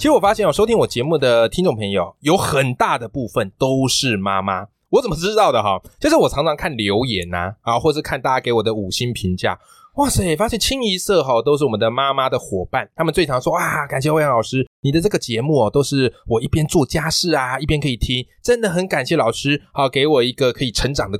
[0.00, 4.66] 其实我发现哦，收听我节目的听众朋友有很大的部分都是妈妈。
[4.88, 5.78] 我怎么知道的哈？
[6.00, 9.58] 就是我常常看留言呐，啊，或是看大家给我的五星评价。
[9.96, 12.88] 哇塞，发现清一色哈都是我们的妈妈的伙伴。
[12.96, 21.18] 他们最常说啊，感谢欧阳老师，你的这个节目哦，都是我一边做家事啊，一边可以听，真的很感谢老师，好给我一个可以成长的。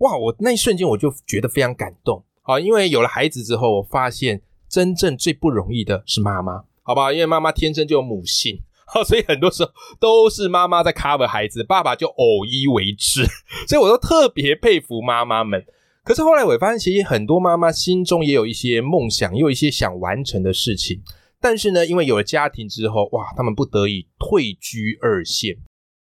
[0.00, 6.64] 哇，我那一瞬间我就觉得非常感动啊，因为有了孩子之后，我发现真正最不容易的是妈妈。
[6.84, 8.60] 好吧，因为妈妈天生就有母性，
[9.06, 13.24] 所以很多时候都是妈妈在 cover 孩子，爸爸就偶一为之，
[13.66, 15.64] 所以我都特别佩服妈妈们。
[16.04, 21.02] 可是后来我发现，其实很多妈妈心中也有一些梦想，也有一些想完成的事情，
[21.40, 25.56] 但是呢，因为有了家庭之后，哇，他们不得已退居二线。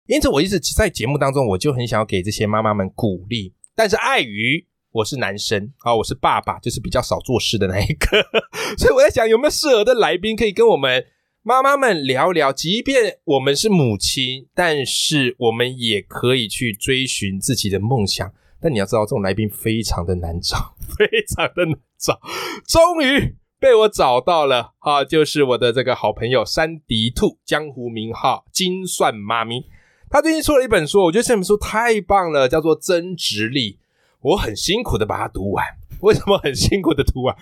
[0.07, 4.67] 因此，我一直在节目当中，我就很想要给这些妈妈们鼓励，但是碍于。
[4.95, 8.25] 我是男生啊，我是爸爸，就是比较少做事的那一个，
[8.79, 11.05] 所以我在想有没有适合的来宾可以跟我们
[11.43, 12.53] 妈妈们聊聊。
[12.53, 18.33] 即便我们是母亲，但是我们也可以去追寻自己的梦想。
[18.61, 22.21] 但你要知道，这种来宾非常的难找， 非常的难找。
[22.65, 29.65] 终于被我找到了啊，就是我的这个好朋友山迪兔，江湖名号金算妈咪。
[30.09, 33.81] 他最近出了一本书，我觉得这本书太棒了，叫做《增值力》。
[34.25, 35.63] 我很辛苦的把它读完，
[36.01, 37.37] 为什么很辛苦的读完？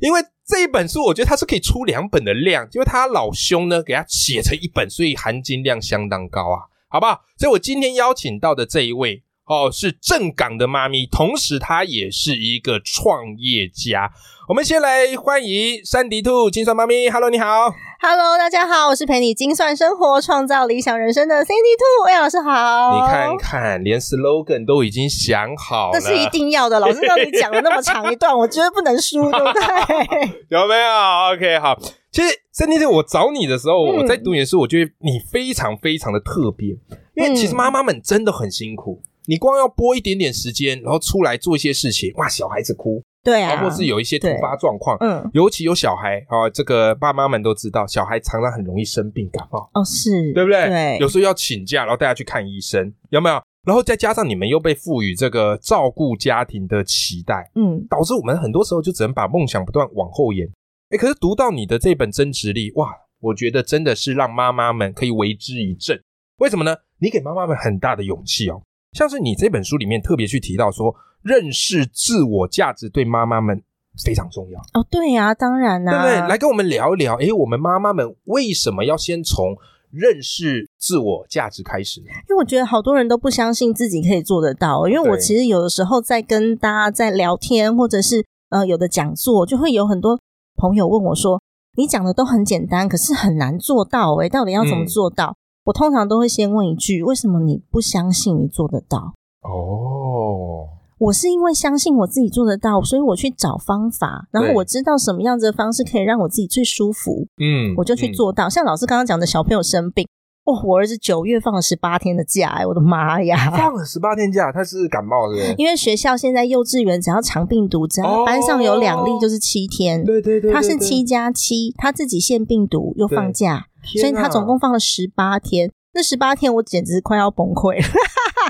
[0.00, 7.20] 因为这一本书，我觉得它是可以出两本的量，因为他老兄呢给他写成一本，所以含金量相当高啊，好不好？
[7.36, 9.22] 所以我今天邀请到的这一位。
[9.52, 14.10] 哦，是正港的妈咪，同时她也是一个创业家。
[14.48, 17.70] 我们先来欢迎山迪兔精算妈咪，Hello，你好
[18.00, 22.94] ，Hello，大家好，我是陪你精算生活、创造理想人生的 Sandy 兔，魏老师好。
[22.94, 26.80] 你看看，连 slogan 都已经想好了，这是一定要的。
[26.80, 30.46] 老师让你讲了那么长一段，我觉得不能输，对不对？
[30.48, 31.78] 有没有？OK，好。
[32.10, 36.70] 其实 Sandy 兔，我找你的时候，我在读你的书，我觉得你非常非常的特别，
[37.16, 39.02] 因为其实妈妈们真的很辛苦。
[39.26, 50.66] 你光要播一点点时间，然后出来做一些事情，哇，小孩子哭，对啊，或是有一些突发状况，嗯，尤其有小孩啊，这个爸妈们都知道，小孩常常很容易生病感冒，哦，是对不对？
[50.66, 53.40] 对，有时候要请假，然后带他去看医生，有没有？
[53.64, 60.48] 然后再加上你们又被赋予这个照顾家庭的期待，嗯，导致我们很多时候就只能把梦想不断往后延。
[60.90, 66.02] 哎，可是读到你的这本增值力，哇，我觉得真的是让妈妈们可以为之一振。
[66.38, 66.74] 为什么呢？
[66.98, 68.60] 你给妈妈们很大的勇气哦。
[68.92, 73.62] 像是你这本书里面特别去提到说，认识自我价值对妈妈们
[74.04, 74.86] 非常重要哦。
[74.90, 76.28] 对呀，当然啦，对不对？
[76.28, 79.56] 来跟我们聊一聊，诶，我们妈妈们为什么要先从
[79.90, 82.08] 认识自我价值开始呢？
[82.28, 84.86] 因为我觉得好多人都不相信自己可以做得到。
[84.88, 90.18] 因为我其实有的时候在跟大家在聊天，或者是呃有的讲座，就会有很多
[90.56, 91.42] 朋友问我说
[91.76, 99.14] ：“你讲的都很简单，可是很难做到，诶，到底要怎么做到？”我通常都会先问一句：为什么你不相信你做得到？
[99.42, 100.68] 哦，
[100.98, 108.48] 我是因为相信我自己做得到，所以我去找方法，然后我知道什么样子的方式可以让我自己最舒服，嗯，我就去做到。
[108.48, 110.06] 像老师刚刚讲的小朋友生病，
[110.44, 115.54] 哦，我儿子九月放了十八天的假，哎，我的妈呀，放了十八天假，他是感冒的？
[115.56, 123.66] 因为学校现在幼稚园只要长病毒，只要班上有两例就是七天，对对对，他是七加七，他自己限病毒又放假。
[124.00, 127.88] 所以他总共放了十八天，那十八天我简直快要崩溃了。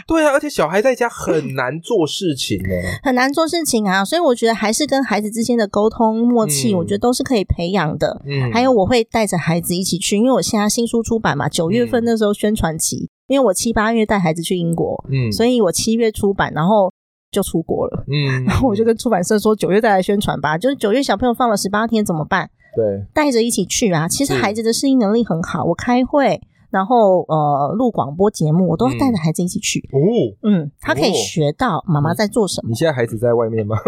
[0.06, 2.68] 对啊，而且小孩在家很 难做事情呢，
[3.02, 4.04] 很难做事情啊。
[4.04, 8.20] 所以我觉得还是跟孩子之间的沟通默契，我觉得都是可以培养的。
[8.24, 16.92] 嗯，还有我会带着孩子一起去，因为我现在新书出版嘛，九月份那时候宣传期，因为我七八月带孩子去英国，嗯，所以我七月出版，然后
[17.30, 18.04] 就出国了。
[18.08, 20.58] 嗯， 然后我就跟出版社说，九月再来宣传吧。
[20.58, 22.50] 就是九月小朋友放了十八天怎么办？
[22.74, 24.08] 对，带着一起去啊！
[24.08, 26.40] 其实孩子的适应能力很好，我开会，
[26.72, 29.78] 然后呃录广播节目，我都带着孩子一起去。
[29.92, 30.00] 哦，
[30.42, 32.70] 嗯，他可以学到妈妈在做什么。
[32.70, 33.76] 你现在孩子在外面吗？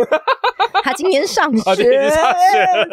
[0.84, 2.10] 他今年 上学，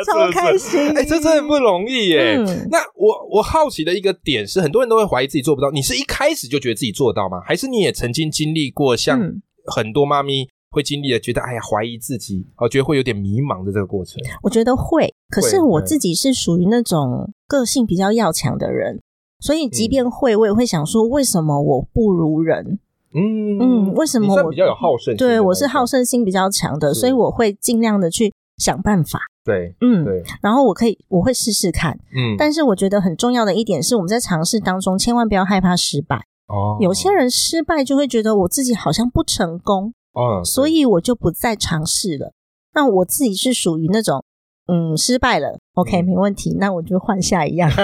[0.06, 0.80] 超开心。
[0.98, 2.38] 哎，这真的不容易耶。
[2.70, 5.70] 那我我好奇的一个点是，很多人都会怀疑自己做不到。
[5.72, 7.42] 你是一开始就觉得自己做到吗？
[7.46, 9.20] 还是你也曾经经历过像
[9.66, 10.48] 很多妈咪？
[10.74, 14.16] 会经历的，觉得哎呀，怀疑自己，哦，觉得会有点迷茫的这个过程。
[14.42, 19.02] 我觉得会，可是我自己是属于那种个性比较要强的人，
[19.42, 22.80] 所以即便会，我也会想说，为什么我不如人？
[23.14, 25.38] 嗯嗯，为什么我比较有好胜心对？
[25.42, 29.20] 我是好胜心比较强的，所以我会尽量的去想办法。
[29.44, 36.18] 对嗯，对，然后我可以我会试试看，嗯，但是我觉得很重要的一点是，我们在尝试当中千万不要害怕失败。
[36.48, 42.32] 哦，有些人失败就会觉得我自己好像不成功，哦，所以我就不再尝试了。
[42.74, 44.24] 那我自己是属于那种，
[44.68, 47.70] 嗯，失败了，OK，嗯没问题，那我就换下一样。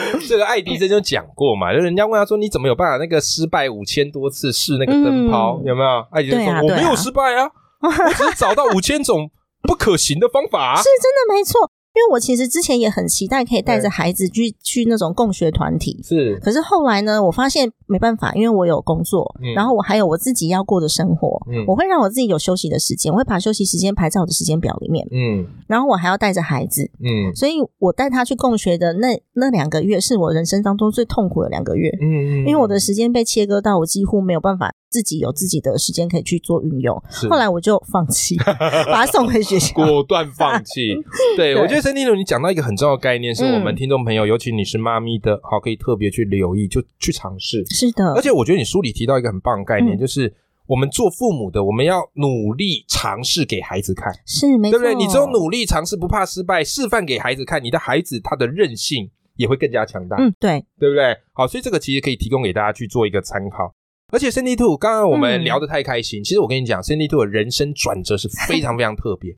[0.28, 5.58] 这个爱迪生就讲过嘛，就人家问他说：“你怎么有办法那个失败五千多次试那个灯泡？
[5.62, 7.50] 嗯有没有？”爱迪生说：“我没有失败啊，
[7.82, 9.30] 我只是找到五千种
[9.62, 10.76] 不可行的方法啊。
[10.76, 11.60] 是真的没错，
[11.94, 19.52] 因为我其实之前也很期待可以带着孩子去去那种共学团体，是可是后来呢，我发现没办法，因为我有工作，嗯。
[19.54, 21.64] 然后我还有我自己要过的生活，嗯。
[21.66, 25.46] 我会让我自己有休息的时间，我会把休息时间排在我的时间表里面，嗯。
[25.66, 27.34] 然后我还要带着孩子，嗯。
[27.34, 39.74] 所以我带他去共学的那那两个月，是我人生当中最痛苦的两个月，嗯因为我的时间被切割到，我几乎没有办法自己有自己的时间可以去做运用，后来我就放弃， 把他送回学校。
[39.74, 40.94] 果断放弃。
[41.36, 41.60] 对对。
[41.62, 43.76] 我觉得森蒂鲁，你讲到一个很重要的概念，是我们嗯。
[43.76, 47.64] 听众朋友，尤其你是妈咪的，好可以特别去留意，就去尝试。
[47.70, 50.32] 是的而，且我觉得你书里提到一个很棒的概念，嗯就是
[50.66, 54.12] 我们做父母的，我们要努力尝试给孩子看。
[54.26, 54.94] 是没错，对不对？
[54.94, 61.16] 你只有努力尝试，不怕失败，示范给孩子看，你的孩子他的韧性也会更加强大，嗯，对，对不对？
[61.32, 63.74] 好，所以这个其实可以提供给大家去做一个参考。
[64.12, 69.34] 而且 Cindy Two，刚刚我们嗯聊得太开心，其实我跟你讲，Cindy Two 的人生转折是非常非常特别。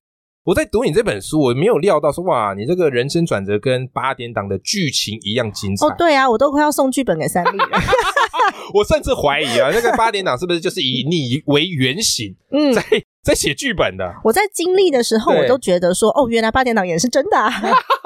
[0.47, 5.85] 我在读你这本书，我没有料到说哇，你这个人生转折跟八点档的剧情一样精彩。
[5.89, 7.67] 哦，对啊，我都快要送剧本给三立了。
[8.73, 12.81] 我甚至怀疑啊，那个八点档是不是就是以你为原型，嗯，在
[13.25, 14.09] 在写剧本的？
[14.23, 17.53] 我在经历的时候，我都觉得说，哦，原来八点档也是真的、啊，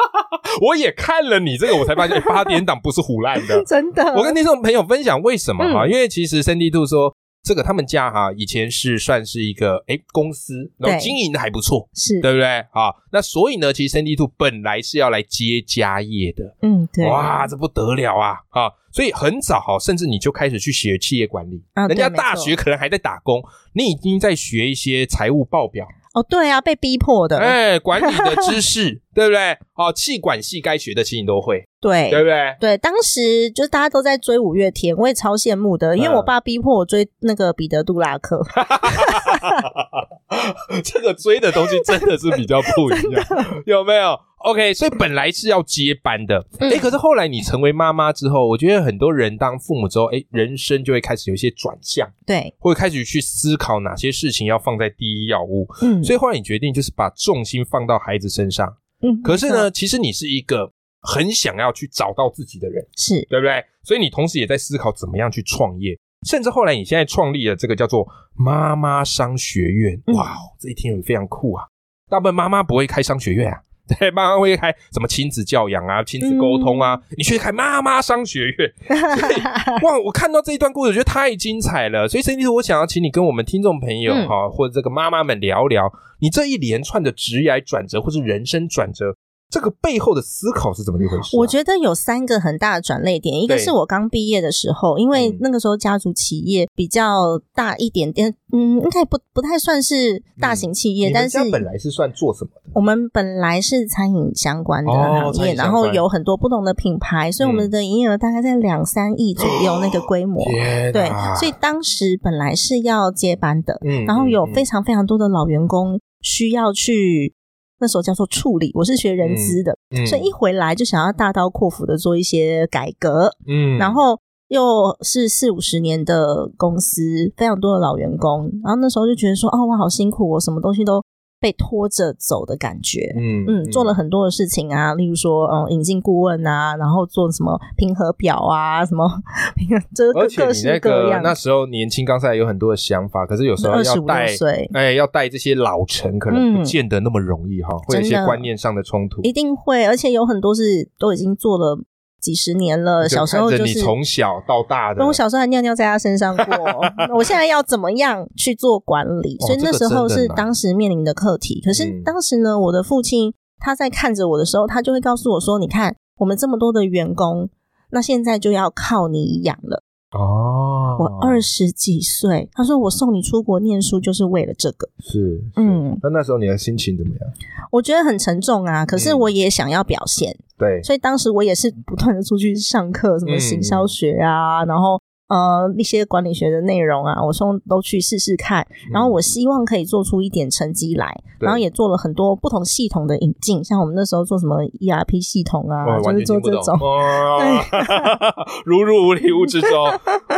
[0.67, 3.63] 我也看了你这个，我才发现八点档不是胡乱的。
[3.69, 4.03] 真的。
[4.15, 11.01] 我跟听众朋友分享为什么哈，嗯因为其实 Cindy Two 说这个他们家哈以前是算是一个诶公司，然后对。
[11.01, 12.47] 经营的还不错，是，对不对？
[12.73, 18.71] 啊，那所以呢，其实 Cindy Two 本来是要来接家业的，嗯，对，哇，这不得了啊啊！
[18.93, 23.43] 所以很早哈，甚至你就开始去学企业管理，啊人家大学可能还在打工，
[23.73, 29.53] 你已经在学一些财务报表，哦，对啊，被逼迫的，哎，管理的知识， 对不对？
[29.77, 32.57] 哦，气管系该学的其实你都会，对对不对？
[32.61, 38.41] 对，当时就是大家都在追五月天，我也超羡慕的，因为嗯我爸逼迫我追那个彼得·杜拉克。
[40.85, 43.25] 这个追的东西真的是比较不一样，
[43.67, 55.67] 有没有？OK，所以本来是要接班的，哎、嗯可是后来你成为妈妈之后，我觉得很多人当父母之后，哎，人生就会开始有一些转向，对，会开始去思考哪些事情要放在第一要务。
[55.83, 58.77] 嗯，所以后来你决定就是把重心放到孩子身上。
[59.03, 60.73] 嗯，可是呢，其实你是一个
[61.03, 63.65] 很想要去找到自己的人，是对不对？
[63.83, 70.01] 所以你同时也在思考怎么样去创业，甚至后来你现在创立了这个叫做妈妈商学院。
[70.07, 71.65] 嗯哇，这一听也非常酷啊！
[72.09, 73.59] 大部分妈妈不会开商学院啊。
[73.99, 78.73] 对，妈妈会开什么亲子教养啊、亲子沟通啊，你去开妈妈商学院，
[79.83, 79.99] 哇！
[80.05, 82.07] 我看到这一段故事，我觉得太精彩了。
[82.07, 89.17] 所以，陈律师，我想要请你跟我们听众朋友嗯哈、或者这个妈妈们聊聊，你这一连串的职业转折或是人生转折，
[89.51, 91.39] 这个背后的思考是怎么一回事、啊？
[91.39, 102.71] 我觉得有三个很大的转捩点，一个是我刚毕业的时候，因为嗯那个时候家族企业比较大一点点，嗯，应该不不太算是大型企业，但是家本来是算做什么的？
[102.75, 110.43] 我们本来是餐饮相关的哦行业，然后有很多不同的品牌，所以我们的营业额大概在两三亿左右那个规模。
[110.45, 117.35] 天对，所以当时本来是要接班的，嗯然后有非常常非常多的老员工需要去，
[117.81, 118.71] 那时候叫做处理。
[118.75, 124.19] 我是学人资的，嗯所以一回来就想要大刀阔斧的做一些改革，嗯然后
[124.49, 131.03] 又是四五十年的公司，非常多的老员工，然后那时候就觉得说，哦，我好辛苦，我什么东西都
[131.41, 133.13] 被拖着走的感觉。
[133.17, 139.09] 嗯嗯，做了很多的事情啊，例如说，嗯，引进顾问啊，然后做什么平和表啊，什么
[139.57, 141.23] 平和，这而且你各式那个各样。
[141.23, 149.23] 那时候年轻刚才有很多的想法，可是有时候要带六岁，哎要带这些老臣，可能不嗯见得那么容易哈，会有一些观念上的冲突。
[149.23, 151.79] 一定会，而且有很多是都已经做了
[152.21, 153.81] 几十年了，小时候就是。
[153.81, 156.45] 从小到大的那，我小时候还尿尿在他身上过，
[157.17, 159.37] 我现在要怎么样去做管理？
[159.41, 161.61] 哦所以那时候是当时面临的课题。
[161.65, 167.49] 可是嗯当时呢，我的父亲他在看着我的时候，他就会告诉我说：“你看，我们这么多的员工，
[167.91, 169.83] 那现在就要靠你养了。
[170.13, 174.89] 哦，我二十几岁，他说我送你出国念书就是为了这个。
[174.99, 177.31] 是，嗯嗯，那那时候你的心情怎么样？
[177.71, 183.41] 我觉得很沉重啊，可是嗯我也想要表现，对，所以当时我也是不断的出去上课，什么嗯。
[183.41, 185.01] 行销学啊，然后
[185.31, 191.07] 呃一些管理学的内容啊，我送都去试试看，然后我希望可以做出一点成绩来，
[191.39, 196.77] 对然后也做了很多不同系统的引进，像我们那时候做什么 ERP 系统啊，就是做这种。
[196.81, 197.39] 哦，
[198.67, 199.71] 如入无里物之中。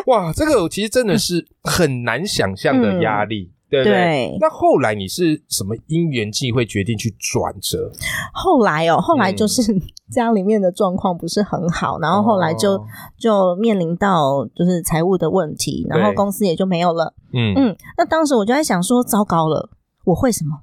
[0.06, 3.94] 哇，这个其实真的是很难想象的压力，对不对？
[3.94, 7.90] 对那后来你是什么因缘际会决定去转折？
[8.34, 9.62] 后来哦，后来嗯就是
[10.10, 12.84] 家里面的状况不是很好，然后后来就、哦
[13.18, 17.14] 就面临到就是财务的问题，然后公司也就没有了。
[17.32, 19.70] 嗯，嗯，那当时我就在想说，糟糕了，
[20.04, 20.58] 我会什么？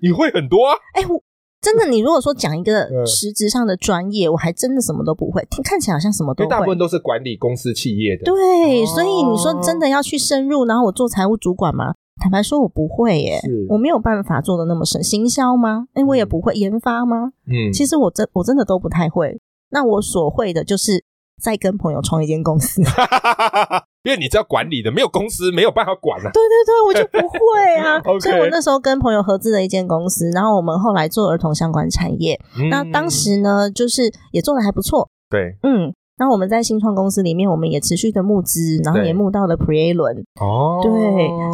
[0.00, 0.76] 你会很多啊？
[0.92, 1.20] 哎，我
[1.58, 6.78] 真的，你如果说讲一个 嗯实质上的专业，我还真的什么都不会，听看起来好像什么都大部分。
[6.78, 8.24] 都是管理公司企业的。
[8.24, 11.94] 对，哦所以你说真的要去深入，然后我做财务主管吗？
[12.20, 15.02] 坦白说，我不会耶，我没有办法做的那么深。
[15.02, 15.86] 行销吗？
[15.94, 16.54] 哎，我也不会。
[16.54, 17.32] 研发吗？
[17.46, 19.38] 嗯，其实我真我真的都不太会。
[19.70, 21.04] 那我所会的就是
[21.42, 22.82] 在跟朋友创一间公司。
[22.82, 22.90] 对
[24.06, 26.30] 因为你知道管理的，没有公司没有办法管啊。
[26.32, 28.00] 对对对，我就不会啊。
[28.20, 32.40] 所以我那时候跟朋友合资了一间公司，然后我们后来做儿童相关产业。
[32.70, 35.92] 那嗯当时呢，就是也做的还不错，对嗯。
[36.16, 40.90] 然后我们在新创公司里面，我们也持续的募资，然后也募到了 Pre A 轮，哦，对，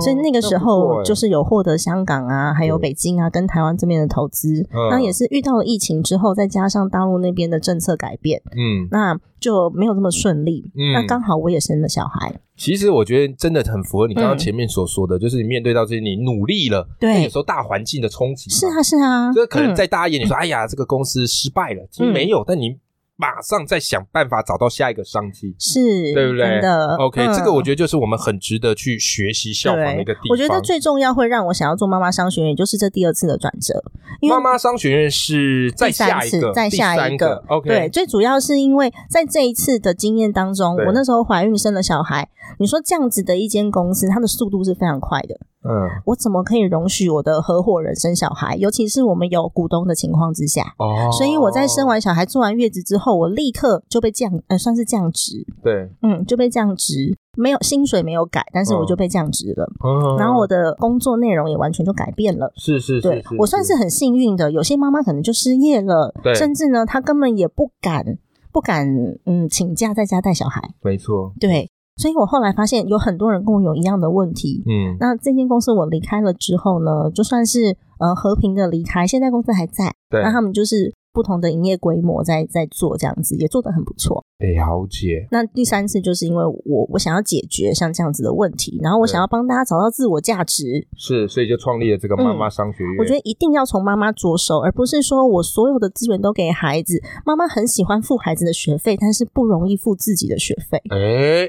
[0.01, 4.61] 所以那个时候就是有获得香港啊，还有北京啊，跟台湾这边的投资。
[4.73, 4.89] 嗯。
[4.91, 10.71] 那也是遇到了疫情之后，再加上大陆那边的政策改变，嗯，那就没有这么顺利。
[10.77, 10.93] 嗯。
[10.93, 14.39] 那刚好我也生了小孩，其实我觉得真的很符合你刚刚嗯。
[14.39, 19.75] 前面所说的，就是你面对到这些，你努力了，对有时候大环境的冲击，是啊是啊，这可能嗯。
[19.75, 22.77] 在大家眼里说，哎呀，这个公司失败了，其实没有，但你
[23.23, 25.55] 马上再想办法找到下一个商机。
[25.57, 30.31] 是，对不对真的？OK，、嗯这个我觉得就是我们很值得去学习效仿的一个地方。
[30.31, 33.85] 我觉得最重要会让我想要做妈妈商学院，就是这第二次的转折。
[34.29, 37.43] 妈妈商学院是再下一个，再下一个。
[37.65, 45.39] 对，最主要是因为在这一次的经验当中，我那时候怀孕生了小孩，你说这样子的一间公司，它的速度是非常快的。
[45.65, 48.57] 嗯，我怎么可以容许我的合伙人生小孩？
[48.57, 50.75] 尤其是我们有股东的情况之下。
[50.79, 59.67] 哦，所以我在生完小孩、做完月子之后，我立刻就被降，呃，算是降职，对，嗯，就被降职，没有薪水没有改，但是我就被降职了。
[59.85, 62.53] 嗯然后我的工作内容也完全就改变了。
[62.57, 68.19] 是是是对我算是很幸运的，有些妈妈可能就失业了对，甚至呢，她根本也不敢
[68.53, 68.87] 不敢
[69.25, 70.75] 嗯请假在家带小孩。
[70.83, 74.63] 没错，对，所以我后来发现有很多人跟我有一样的问题。
[74.67, 84.25] 嗯，那这间公司我离开了之后呢，就算是呃和平的离开，现在公司还在，对，那他们就是不同的营业规模在在做这样子，也做得很不错。
[84.39, 92.97] 了解，那第三次就是因为我我想要解决像这样子的问题，然后我想要帮大家找到自我价值，是，所以就创立了这个妈妈商学院。
[92.97, 97.01] 嗯我觉得一定要从妈妈着手，而不是说我所有的资源都给孩子。
[97.25, 100.83] 妈妈很喜欢付孩子的学费，但是不容易付自己的学费。
[100.89, 101.49] 哎，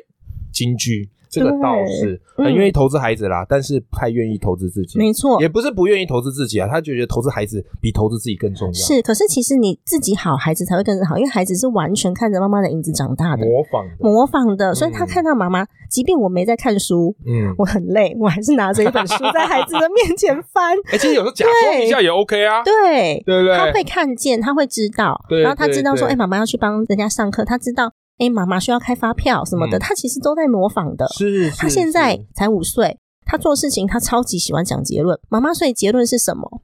[0.52, 2.22] 京剧这个对倒是
[2.54, 5.00] 愿意投资孩子啦，但是不太愿意投资自己。
[5.00, 8.74] 没错也，不是不愿意投资自己啊，他就觉得投资孩子比投资自己更重要。
[8.74, 9.02] 是。
[9.02, 13.46] 可是其实你自己好，孩子才会跟着好，因为孩子是完全看着妈妈的影子长大的。
[13.46, 20.78] 模仿的，模仿的，所以他嗯看到妈妈，即便我没在看书，嗯，我很累，我还是拿着一本书在孩子的面前翻。
[20.92, 22.62] 哎，其实有时候假装一下也 OK 啊。
[22.64, 31.08] 对，对不对他会看见，他会知道，然后他知道说，哎，妈妈要去帮人家上课，他知道，哎，妈妈需要开发票什么的，嗯他其实都在模仿的。
[31.16, 35.20] 是，是他现在才五岁，他做事情他超级喜欢讲结论。
[35.30, 36.62] 妈妈，所以结论是什么？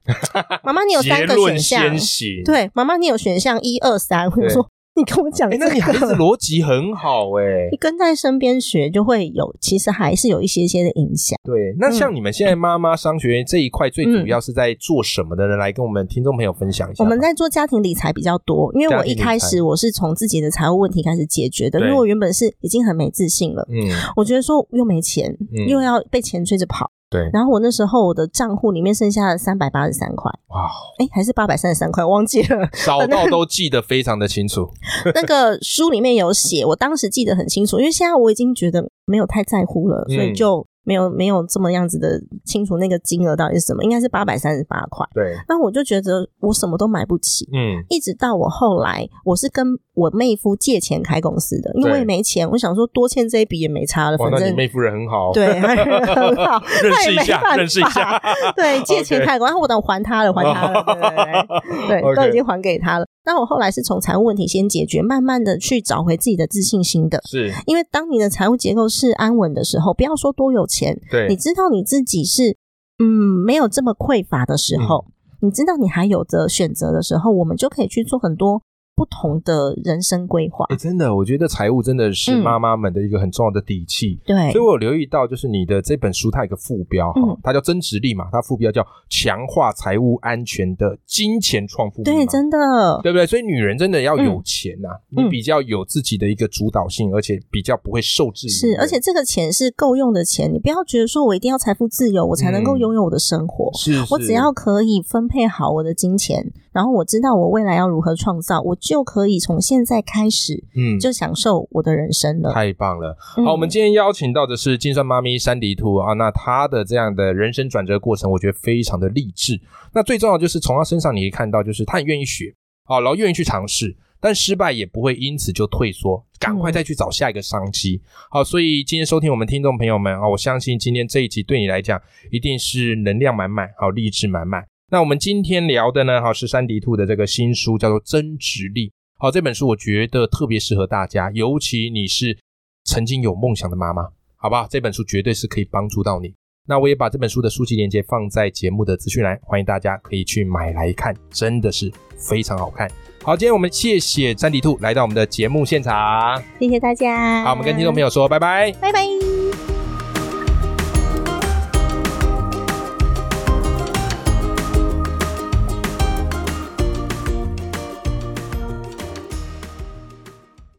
[0.62, 1.96] 妈妈，你有三个选项。
[2.44, 4.26] 对，妈妈，你有选项一二三。
[4.30, 4.68] 我对说，
[5.00, 6.14] 你跟我讲那你孩子个。
[6.16, 7.76] 逻辑很好哎你。
[7.78, 11.38] 跟在身边学，就会有，其实还是有一些些的影响。
[11.42, 15.56] 对，那像你们现在妈妈商学院这一块，最主嗯要是在做什么的呢？
[15.56, 17.02] 来跟我们听众朋友分享一下。
[17.02, 32.56] 我们在做家庭理财比较多，因为我一开始我是从自己的财务问题开始解决的，因为我原本是已经很没自信了，嗯，我觉得说又没钱，嗯又要被钱追着跑，对，然后我那时候我的账户里面剩下了三百八十三块，哇，哎，还是八百三十三块，忘记了。
[32.72, 34.70] 少到都记得非常的清楚。
[35.14, 45.06] 那个书里面有写，我当时记得很清楚，因为现在我已经觉得没有太在乎了，嗯所以就没有没有这么样子的清楚那个金额到底是什么，应该是八百三十八块。
[45.14, 58.22] 对，那我就觉得我什么都买不起，嗯，一直到我后来，我是跟我妹夫借钱开公司的，因为我也没钱，我想说多欠这一笔也没差了，反正你妹夫人很好，对，他人很 好，认识一下，没办认识一法下，
[58.56, 63.06] 对，借钱开过，然后我等还他了，还他了，对对对对， 都已经还给他了。
[63.24, 67.20] 那我后来是从财务问题先解决，慢慢的去找回自己的自信心的。
[67.26, 72.56] 是因为当你的财务结构是安稳的时候，不要说多有钱，对，你知道你自己是
[72.98, 75.12] 嗯没有这么匮乏的时候，嗯
[75.42, 78.62] 你知道你还有着选择的时候，我们就可以去做很多
[79.00, 80.66] 不同的人生规划。
[80.68, 84.20] 哎，真的，我觉得财务真的是妈妈们的一个很重要的底气。
[84.26, 92.02] 对，所以我有留意到，就是你的这本书，它有一个副标哈，它叫增值力嘛，它副标叫强化财务安全的金钱创富。
[92.02, 93.26] 对，真的，对不对？
[93.26, 98.50] 所以女人真的要有钱呐，你比较有自己的一个主导性，而且比较不会受制于。
[98.50, 103.70] 是，而且这个钱是够用的钱，你不要觉得说我一定要财富自由，我才能够拥有我的生活。
[103.78, 112.52] 是，我只要可以分配好我的金钱，然后我知道我未来要如何创造，我就可以从现在开始，嗯，就享受我的人生了。
[112.52, 113.16] 太棒了！
[113.44, 119.60] 好，我们今天邀请到的是金算妈咪山迪兔啊，那她的这样的人生转折过程，我觉得非常的励志。
[119.92, 123.96] 那最重要就是从她身上你可以看到，就是她很愿意学，好，然后愿意去尝试。
[124.22, 127.98] 但失败也不会因此就退缩，赶快再去找下一个商机。
[128.30, 131.98] 好，所以今天收听我们听众朋友们啊，我相信今天这一集对你来讲
[132.30, 134.62] 一定是能量满满，好励志满满。
[134.92, 138.88] 那我们今天聊的呢，好是山迪兔的这个新书叫做《增值力》。
[139.18, 142.36] 好，这本书我觉得特别适合大家，尤其你是
[142.84, 144.02] 曾经有梦想的妈妈，
[144.34, 144.66] 好吧？
[144.68, 146.34] 这本书绝对是可以帮助到你。
[146.66, 152.90] 那我也把这本书的书籍链接放在节目的资讯栏，欢迎大家可以去买来看，真的是非常好看。
[153.22, 157.44] 好，今天我们谢谢三迪兔来到我们的节目现场，谢谢大家。
[157.44, 159.39] 好，我们跟听众朋友说拜拜，拜拜。